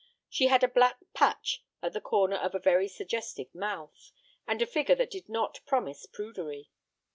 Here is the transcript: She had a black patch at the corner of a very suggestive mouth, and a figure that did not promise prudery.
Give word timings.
She 0.29 0.47
had 0.47 0.63
a 0.63 0.67
black 0.67 0.97
patch 1.13 1.63
at 1.83 1.93
the 1.93 2.01
corner 2.01 2.35
of 2.37 2.55
a 2.55 2.59
very 2.59 2.87
suggestive 2.87 3.53
mouth, 3.53 4.11
and 4.47 4.59
a 4.59 4.65
figure 4.65 4.95
that 4.95 5.11
did 5.11 5.29
not 5.29 5.59
promise 5.67 6.07
prudery. 6.07 6.71